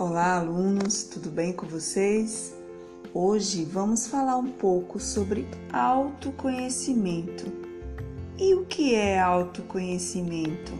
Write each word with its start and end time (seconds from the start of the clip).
Olá, 0.00 0.36
alunos, 0.36 1.02
tudo 1.02 1.28
bem 1.28 1.52
com 1.52 1.66
vocês? 1.66 2.54
Hoje 3.12 3.64
vamos 3.64 4.06
falar 4.06 4.36
um 4.36 4.46
pouco 4.46 5.00
sobre 5.00 5.44
autoconhecimento. 5.72 7.52
E 8.38 8.54
o 8.54 8.64
que 8.64 8.94
é 8.94 9.18
autoconhecimento? 9.18 10.72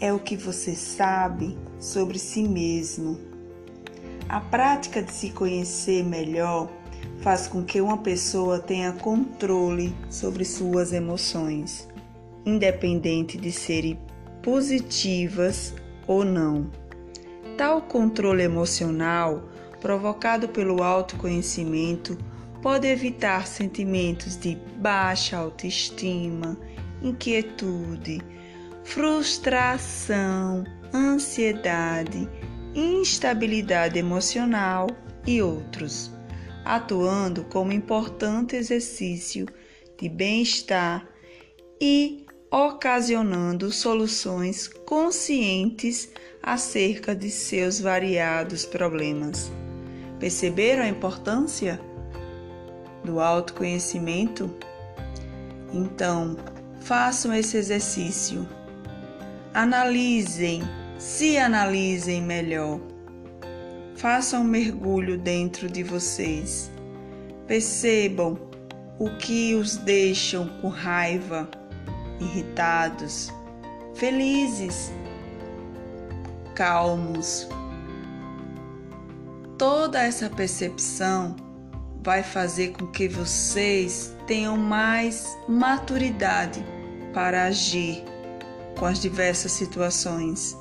É 0.00 0.12
o 0.12 0.20
que 0.20 0.36
você 0.36 0.76
sabe 0.76 1.58
sobre 1.80 2.16
si 2.16 2.46
mesmo. 2.46 3.18
A 4.28 4.40
prática 4.40 5.02
de 5.02 5.10
se 5.10 5.30
conhecer 5.30 6.04
melhor 6.04 6.70
faz 7.22 7.48
com 7.48 7.64
que 7.64 7.80
uma 7.80 7.98
pessoa 7.98 8.60
tenha 8.60 8.92
controle 8.92 9.92
sobre 10.08 10.44
suas 10.44 10.92
emoções, 10.92 11.88
independente 12.46 13.36
de 13.36 13.50
serem 13.50 13.98
positivas 14.44 15.74
ou 16.06 16.24
não. 16.24 16.83
Tal 17.56 17.82
controle 17.82 18.42
emocional, 18.42 19.48
provocado 19.80 20.48
pelo 20.48 20.82
autoconhecimento, 20.82 22.18
pode 22.60 22.88
evitar 22.88 23.46
sentimentos 23.46 24.36
de 24.36 24.56
baixa 24.78 25.36
autoestima, 25.36 26.58
inquietude, 27.00 28.20
frustração, 28.82 30.64
ansiedade, 30.92 32.28
instabilidade 32.74 33.98
emocional 33.98 34.88
e 35.26 35.40
outros, 35.40 36.10
atuando 36.64 37.44
como 37.44 37.72
importante 37.72 38.56
exercício 38.56 39.46
de 39.96 40.08
bem-estar 40.08 41.06
e 41.80 42.23
ocasionando 42.54 43.72
soluções 43.72 44.68
conscientes 44.68 46.08
acerca 46.40 47.12
de 47.12 47.28
seus 47.28 47.80
variados 47.80 48.64
problemas. 48.64 49.50
Perceberam 50.20 50.84
a 50.84 50.88
importância 50.88 51.80
do 53.02 53.18
autoconhecimento? 53.18 54.48
Então, 55.72 56.36
façam 56.80 57.34
esse 57.34 57.56
exercício. 57.56 58.48
Analisem, 59.52 60.62
se 60.96 61.36
analisem 61.36 62.22
melhor. 62.22 62.78
Façam 63.96 64.42
um 64.42 64.44
mergulho 64.44 65.18
dentro 65.18 65.68
de 65.68 65.82
vocês. 65.82 66.70
Percebam 67.48 68.38
o 68.96 69.10
que 69.16 69.56
os 69.56 69.76
deixam 69.76 70.46
com 70.60 70.68
raiva 70.68 71.50
irritados, 72.20 73.32
felizes, 73.94 74.92
calmos. 76.54 77.48
Toda 79.58 80.02
essa 80.02 80.28
percepção 80.28 81.36
vai 82.02 82.22
fazer 82.22 82.72
com 82.72 82.86
que 82.88 83.08
vocês 83.08 84.14
tenham 84.26 84.56
mais 84.56 85.36
maturidade 85.48 86.64
para 87.14 87.44
agir 87.44 88.04
com 88.78 88.84
as 88.84 88.98
diversas 88.98 89.52
situações. 89.52 90.56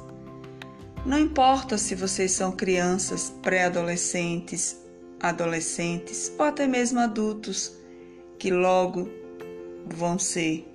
Não 1.05 1.19
importa 1.19 1.77
se 1.77 1.95
vocês 1.95 2.31
são 2.31 2.51
crianças, 2.51 3.33
pré-adolescentes, 3.41 4.77
adolescentes 5.19 6.31
ou 6.37 6.45
até 6.45 6.65
mesmo 6.65 6.99
adultos, 6.99 7.73
que 8.39 8.49
logo 8.51 9.09
vão 9.85 10.17
ser. 10.17 10.72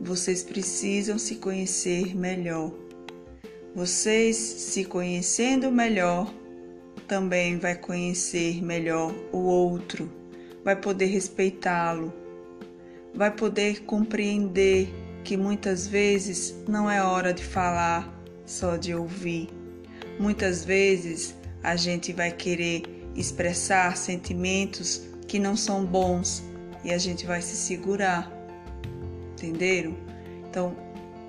Vocês 0.00 0.42
precisam 0.42 1.18
se 1.18 1.36
conhecer 1.36 2.16
melhor. 2.16 2.72
Vocês 3.74 4.36
se 4.36 4.84
conhecendo 4.84 5.70
melhor, 5.70 6.32
também 7.08 7.58
vai 7.58 7.74
conhecer 7.74 8.62
melhor 8.62 9.14
o 9.32 9.38
outro, 9.38 10.10
vai 10.64 10.76
poder 10.76 11.06
respeitá-lo, 11.06 12.12
vai 13.14 13.30
poder 13.30 13.82
compreender 13.84 14.88
que 15.24 15.36
muitas 15.36 15.86
vezes 15.86 16.54
não 16.68 16.90
é 16.90 17.02
hora 17.02 17.32
de 17.32 17.44
falar, 17.44 18.12
só 18.46 18.76
de 18.76 18.94
ouvir. 18.94 19.48
Muitas 20.18 20.64
vezes 20.64 21.34
a 21.62 21.76
gente 21.76 22.12
vai 22.12 22.30
querer 22.30 22.82
expressar 23.16 23.96
sentimentos 23.96 25.02
que 25.26 25.38
não 25.38 25.56
são 25.56 25.84
bons 25.84 26.42
e 26.84 26.92
a 26.92 26.98
gente 26.98 27.26
vai 27.26 27.40
se 27.40 27.56
segurar 27.56 28.30
entenderam? 29.44 29.94
Então, 30.48 30.76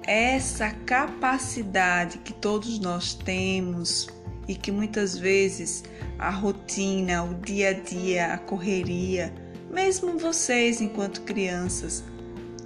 essa 0.08 0.70
capacidade 0.86 2.20
que 2.20 2.34
todos 2.34 2.80
nós 2.80 3.14
temos 3.14 4.08
e 4.48 4.56
que 4.56 4.72
muitas 4.72 5.18
vezes 5.18 5.84
a 6.20 6.30
rotina, 6.30 7.24
o 7.24 7.34
dia 7.34 7.70
a 7.70 7.74
dia, 7.74 8.34
a 8.34 8.38
correria, 8.38 9.34
mesmo 9.72 10.18
vocês 10.18 10.80
enquanto 10.80 11.22
crianças, 11.22 12.03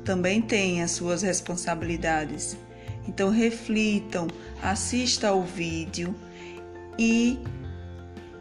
também 0.03 0.41
têm 0.41 0.83
as 0.83 0.91
suas 0.91 1.21
responsabilidades. 1.21 2.57
Então 3.07 3.29
reflitam, 3.29 4.27
assista 4.61 5.29
ao 5.29 5.41
vídeo 5.41 6.13
e 6.97 7.39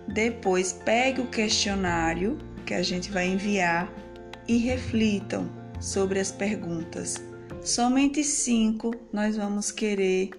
depois 0.09 0.73
pegue 0.73 1.21
o 1.21 1.27
questionário 1.27 2.37
que 2.67 2.75
a 2.75 2.83
gente 2.83 3.11
vai 3.11 3.29
enviar 3.29 3.91
e 4.47 4.57
reflitam 4.57 5.49
sobre 5.81 6.21
as 6.21 6.31
perguntas. 6.31 7.17
Somente 7.63 8.23
cinco 8.25 8.95
nós 9.13 9.37
vamos 9.37 9.71
querer 9.71 10.31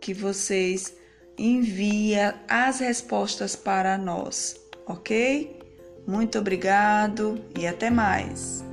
que 0.00 0.14
vocês 0.14 0.94
enviem 1.36 2.16
as 2.48 2.80
respostas 2.80 3.56
para 3.56 3.96
nós, 3.98 4.56
ok? 4.86 5.58
Muito 6.06 6.38
obrigado 6.38 7.42
e 7.58 7.66
até 7.66 7.90
mais! 7.90 8.69